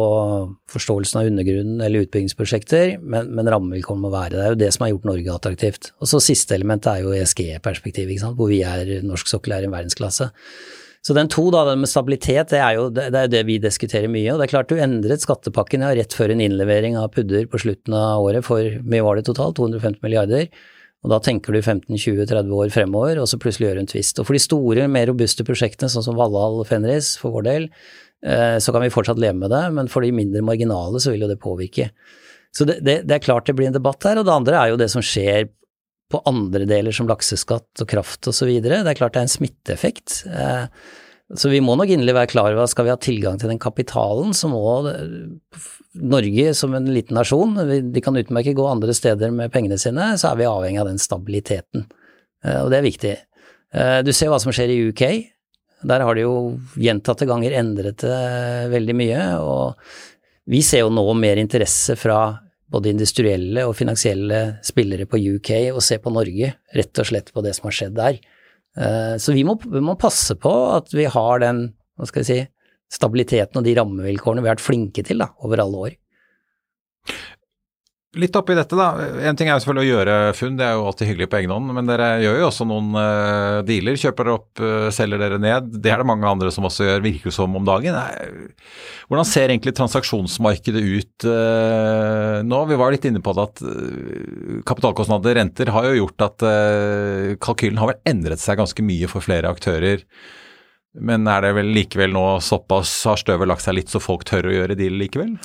[0.69, 4.37] forståelsen av undergrunnen eller utbyggingsprosjekter, men, men rammevilkårene må være det.
[4.37, 5.91] Det er jo det som har gjort Norge attraktivt.
[5.97, 10.29] Og så siste elementet er jo ESG-perspektivet, hvor vi er, norsk sokkel er i verdensklasse.
[11.07, 14.09] Så den to, da, den med stabilitet, det er jo det, er det vi diskuterer
[14.11, 14.33] mye.
[14.33, 17.61] Og det er klart du endret skattepakken ja, rett før en innlevering av pudder på
[17.63, 20.49] slutten av året for mye var det totalt, 250 milliarder.
[21.05, 24.19] Og da tenker du 15-20-30 år fremover, og så plutselig gjør du en twist.
[24.19, 27.67] Og for de store, mer robuste prosjektene, sånn som Valhall Fenris, for vår del,
[28.25, 31.27] eh, så kan vi fortsatt leve med det, men for de mindre marginale så vil
[31.27, 31.91] jo det påvirke.
[32.55, 34.73] Så det, det, det er klart det blir en debatt her, og det andre er
[34.73, 35.51] jo det som skjer
[36.11, 38.49] på andre deler som lakseskatt og kraft osv.
[38.63, 40.21] Det er klart det er en smitteeffekt.
[40.31, 40.65] Eh,
[41.35, 43.59] så vi må nok inderlig være klar over at skal vi ha tilgang til den
[43.59, 44.61] kapitalen, så må
[45.97, 47.57] Norge som en liten nasjon,
[47.91, 51.01] de kan utmerket gå andre steder med pengene sine, så er vi avhengig av den
[51.01, 51.87] stabiliteten.
[52.45, 53.15] Eh, og det er viktig.
[53.73, 55.03] Eh, du ser hva som skjer i UK.
[55.87, 56.37] Der har de jo
[56.79, 62.21] gjentatte ganger endret det veldig mye, og vi ser jo nå mer interesse fra
[62.71, 67.43] både industrielle og finansielle spillere på UK og ser på Norge, rett og slett på
[67.43, 68.19] det som har skjedd der.
[68.77, 71.63] Eh, så vi må, vi må, passe på at vi har den,
[71.97, 72.39] hva skal jeg si,
[72.93, 75.95] stabiliteten og de rammevilkårene vi har vært flinke til da, over alle år.
[78.15, 78.85] Litt oppi dette, da.
[79.27, 81.51] En ting er jo selvfølgelig å gjøre funn, det er jo alltid hyggelig på egen
[81.51, 81.73] hånd.
[81.75, 83.99] Men dere gjør jo også noen uh, dealer.
[83.99, 85.67] Kjøper opp, uh, selger dere ned.
[85.83, 87.99] Det er det mange andre som også gjør, virker som om dagen.
[89.11, 92.63] Hvordan ser egentlig transaksjonsmarkedet ut uh, nå?
[92.71, 93.63] Vi var litt inne på det at
[94.71, 96.49] kapitalkostnader, renter, har jo gjort at
[97.43, 100.07] kalkylen har vel endret seg ganske mye for flere aktører.
[100.97, 104.47] Men er det vel likevel nå såpass har støvet lagt seg litt så folk tør
[104.47, 105.35] å gjøre deal likevel?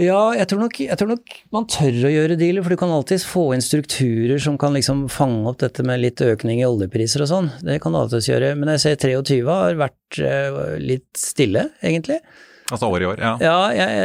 [0.00, 2.92] Ja, jeg tror, nok, jeg tror nok man tør å gjøre dealer, for du kan
[2.94, 7.26] alltids få inn strukturer som kan liksom fange opp dette med litt økning i oljepriser
[7.26, 7.50] og sånn.
[7.66, 8.54] Det kan du alltids gjøre.
[8.56, 12.16] Men jeg ser 23 har vært uh, litt stille, egentlig.
[12.70, 13.34] Altså år i år, ja.
[13.42, 13.58] Ja,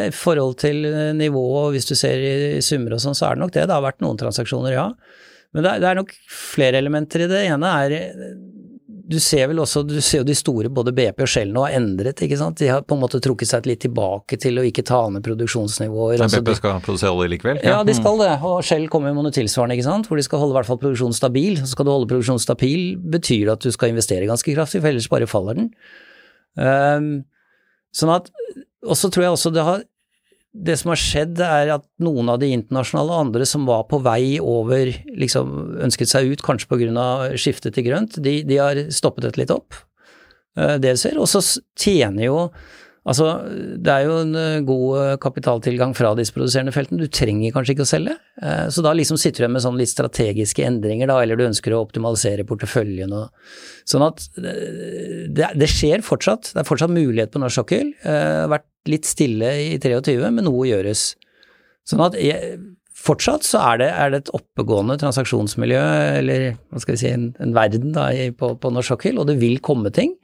[0.10, 0.84] i forhold til
[1.16, 3.68] nivået, hvis du ser i summer og sånn, så er det nok det.
[3.70, 4.90] Det har vært noen transaksjoner, ja.
[5.56, 7.46] Men det er, det er nok flere elementer i det.
[7.54, 7.98] ene er
[9.06, 11.76] du ser vel også, du ser jo de store, både BP og Shell nå har
[11.78, 12.58] endret, ikke sant.
[12.62, 16.24] De har på en måte trukket seg litt tilbake til å ikke ta ned produksjonsnivåer.
[16.24, 17.62] Men BP skal produsere olje likevel?
[17.66, 18.32] Ja, de skal det.
[18.48, 20.10] Og Shell kommer med noe tilsvarende, ikke sant.
[20.10, 21.60] Hvor de skal holde i hvert fall produksjonen stabil.
[21.62, 24.92] Så skal du holde produksjonen stabil, betyr det at du skal investere ganske kraftig, for
[24.92, 25.70] ellers bare faller den.
[26.58, 27.10] Um,
[27.96, 28.32] sånn at,
[28.86, 29.86] Og så tror jeg også det har
[30.56, 34.38] det som har skjedd, er at noen av de internasjonale andre som var på vei
[34.40, 37.10] over, liksom ønsket seg ut, kanskje pga.
[37.36, 39.76] skiftet til grønt, de, de, har stoppet dette litt opp.
[40.56, 41.20] Eh, det ser.
[41.20, 41.44] Og så
[41.76, 42.40] tjener jo
[43.06, 43.26] Altså,
[43.86, 47.76] det er jo en eh, god eh, kapitaltilgang fra disse produserende feltene, du trenger kanskje
[47.76, 48.16] ikke å selge.
[48.74, 51.84] Så da liksom sitter du med sånne litt strategiske endringer, da, eller du ønsker å
[51.86, 53.30] optimalisere porteføljen og
[53.86, 57.92] Sånn at det, det skjer fortsatt, det er fortsatt mulighet på norsk sokkel.
[58.02, 61.12] Det har vært litt stille i 23, men noe gjøres.
[61.86, 62.58] Sånn at jeg,
[63.06, 65.82] fortsatt så er det, er det, et oppegående transaksjonsmiljø,
[66.22, 69.38] eller hva skal vi si, en, en verden da, på, på, norsk sokkel, og det
[69.42, 70.16] vil komme ting.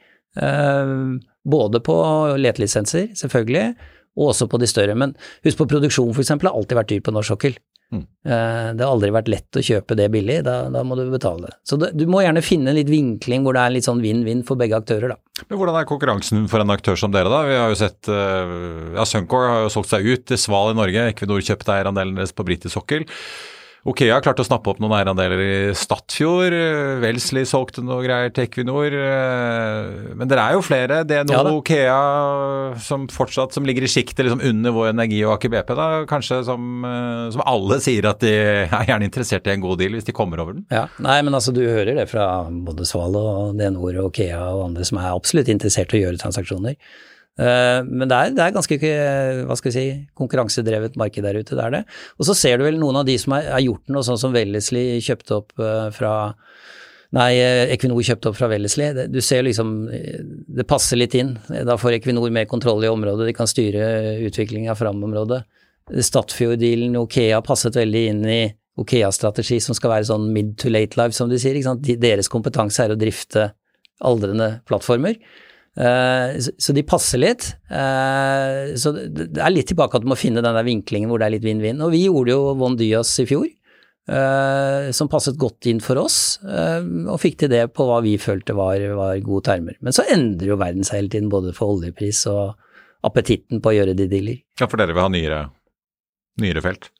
[0.41, 0.95] Eh,
[1.47, 1.95] både på
[2.37, 3.73] letelisenser, selvfølgelig,
[4.19, 4.95] og også på de større.
[4.97, 6.33] Men husk på produksjon f.eks.
[6.35, 7.59] har alltid vært dyr på norsk sokkel.
[7.91, 8.03] Mm.
[8.23, 11.49] Eh, det har aldri vært lett å kjøpe det billig, da, da må du betale.
[11.67, 14.59] Så det, du må gjerne finne litt vinkling hvor det er litt sånn vinn-vinn for
[14.59, 15.43] begge aktører, da.
[15.49, 17.41] Men hvordan er konkurransen for en aktør som dere, da?
[17.49, 18.53] Vi har jo sett eh,
[18.95, 22.35] ja, Suncor har jo solgt seg ut til Sval i Norge, Equinor kjøpte eierandelen deres
[22.35, 23.07] på britisk sokkel.
[23.81, 26.53] Okea klarte å snappe opp noen eierandeler i Statfjord.
[27.01, 28.93] Welsley solgte noe greier til Equinor.
[28.93, 30.99] Eh, men dere er jo flere.
[31.09, 31.95] Det er noe ja, Okea
[32.85, 36.43] som fortsatt som ligger i sjiktet liksom under Vår Energi og Aker BP, da, kanskje
[36.45, 38.35] som, eh, som, alle sier at de
[38.69, 40.67] er gjerne interessert i en god deal hvis de kommer over den?
[40.69, 44.67] Ja, nei, men altså du hører det fra både Sval og DNOR og Okea og
[44.69, 46.77] andre som er absolutt interessert i å gjøre transaksjoner.
[47.41, 48.77] Eh, men det er, det er, ganske
[49.47, 49.85] hva skal vi si,
[50.17, 51.81] konkurransedrevet marked der ute, det er det.
[52.19, 55.01] Og så ser du vel noen av de som har gjort noe sånn som Wellesley
[55.03, 56.13] kjøpte opp eh, fra
[57.11, 59.07] Nei, eh, Equinor kjøpte opp fra Wellesley.
[59.11, 61.33] Du ser liksom Det passer litt inn.
[61.67, 65.41] Da får Equinor mer kontroll i området, de kan styre utviklinga fram-området.
[65.91, 68.41] Statfjord-dealen Okea passet veldig inn i
[68.79, 71.59] Okea-strategi som skal være sånn mid to late life, som de sier.
[71.99, 73.49] Deres kompetanse er å drifte
[74.07, 75.17] aldrende plattformer.
[75.79, 77.47] Uh, så de passer litt.
[77.71, 81.29] Uh, så det er litt tilbake at du må finne den der vinklingen hvor det
[81.29, 81.81] er litt vinn-vinn.
[81.83, 83.47] Og vi gjorde jo Von Dyas i fjor,
[84.11, 88.57] uh, som passet godt inn for oss, og fikk til det på hva vi følte
[88.57, 89.79] var, var gode termer.
[89.79, 92.57] Men så endrer jo verden seg hele tiden, både for oljepris og
[93.07, 94.41] appetitten på å gjøre de dealer.
[94.59, 95.45] Ja, for dere vil ha nyere,
[96.41, 96.91] nyere felt?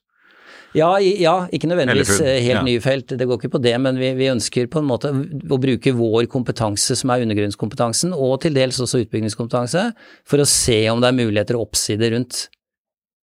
[0.77, 2.63] Ja, ja ikke nødvendigvis eh, helt ja.
[2.63, 5.59] nye felt, det går ikke på det, men vi, vi, ønsker på en måte å
[5.61, 9.89] bruke vår kompetanse som er undergrunnskompetansen, og til dels også utbyggingskompetanse,
[10.27, 12.45] for å se om det er muligheter og oppsider rundt.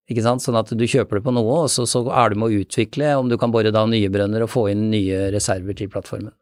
[0.08, 0.44] Ikke sant?
[0.44, 3.14] Sånn at du kjøper det på noe, og så, så er det med å utvikle
[3.20, 6.32] om du kan bore da nye brønner og få inn nye reserver til plattformen.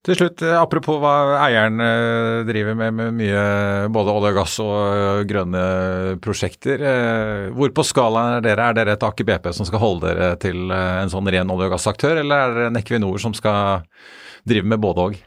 [0.00, 3.40] Til slutt, eh, apropos hva eieren eh, driver med, med mye
[3.92, 5.64] både olje og gass og eh, grønne
[6.24, 6.84] prosjekter.
[7.52, 8.70] Hvor på skalaen er dere?
[8.70, 11.76] Er dere et Aker BP som skal holde dere til en sånn ren olje- og
[11.76, 13.84] gassaktør, eller er dere en Equinor som skal
[14.48, 15.20] drive med både og?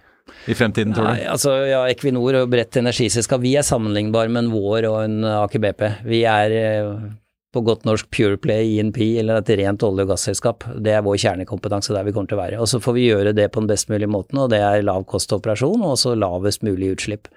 [0.50, 1.12] I fremtiden, tror du?
[1.14, 5.20] Nei, altså ja, Equinor og bredt energiselskap, vi er sammenlignbare med en Vår og en
[5.38, 5.84] Aker BP.
[6.10, 6.56] Vi er
[7.54, 10.66] på godt norsk Pureplay, INP eller et rent olje- og gasselskap.
[10.82, 12.60] Det er vår kjernekompetanse der vi kommer til å være.
[12.63, 15.06] Og så får vi gjøre det på den best mulige måten, og det er lav
[15.10, 17.30] kostoperasjon og også lavest mulig utslipp.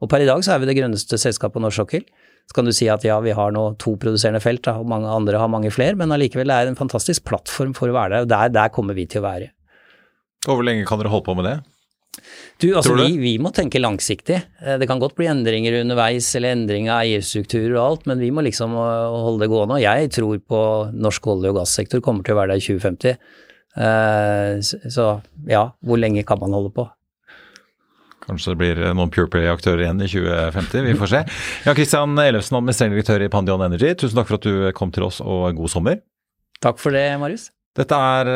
[0.00, 2.06] Og per i dag så er vi det grønneste selskapet på norsk sokkel.
[2.48, 5.10] Så kan du si at ja, vi har nå to produserende felt, da, og mange
[5.10, 8.24] andre har mange flere, men allikevel er det en fantastisk plattform for å være der,
[8.24, 9.52] og der, der kommer vi til å være.
[10.48, 11.58] Og hvor lenge kan dere holde på med det?
[12.60, 12.94] Du, altså?
[12.98, 14.38] Vi, vi, må tenke langsiktig.
[14.60, 18.30] Eh, det kan godt bli endringer underveis, eller endring av eierstrukturer og alt, men vi
[18.34, 19.78] må liksom eh, holde det gående.
[19.78, 20.62] Og jeg tror på
[20.94, 23.36] norsk olje- og gassektor kommer til å være der i 2050.
[23.80, 24.54] Eh,
[24.90, 25.10] så
[25.48, 26.88] ja, hvor lenge kan man holde på?
[28.26, 31.22] Kanskje det blir noen Pureplay-aktører igjen i 2050, vi får se.
[31.66, 35.08] Jan Christian Ellefsen, administrerende direktør i Pandion Energy, tusen takk for at du kom til
[35.08, 36.02] oss, og god sommer.
[36.60, 37.48] Takk for det, Marius.
[37.78, 38.28] Dette er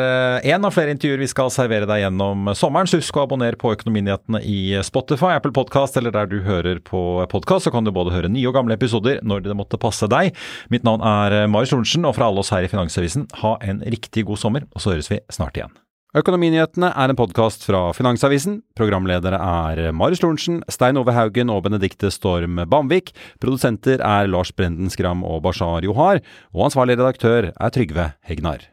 [0.47, 3.59] én eh, av flere intervjuer vi skal servere deg gjennom sommeren, så husk å abonnere
[3.59, 7.01] på Økonominyhetene i Spotify, Apple Podcast eller der du hører på
[7.31, 7.67] podkast.
[7.67, 10.31] Så kan du både høre nye og gamle episoder når det måtte passe deg.
[10.71, 14.23] Mitt navn er Marius Lorentzen, og fra alle oss her i Finansavisen, ha en riktig
[14.29, 15.73] god sommer, og så høres vi snart igjen.
[16.15, 18.61] Økonominyhetene er en podkast fra Finansavisen.
[18.79, 23.11] Programledere er Marius Lorentzen, Stein Ove Haugen og Benedikte Storm Bamvik.
[23.43, 26.23] Produsenter er Lars Brenden Skram og Bashar Johar.
[26.55, 28.63] Og ansvarlig redaktør er Trygve Hegnar.